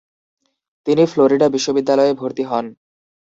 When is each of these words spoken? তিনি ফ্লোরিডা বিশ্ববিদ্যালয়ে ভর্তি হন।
তিনি 0.87 1.03
ফ্লোরিডা 1.05 1.47
বিশ্ববিদ্যালয়ে 1.49 2.13
ভর্তি 2.13 2.43
হন। 2.43 2.65